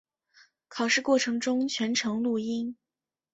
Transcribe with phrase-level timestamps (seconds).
[0.67, 2.75] 考试过程中全程录音。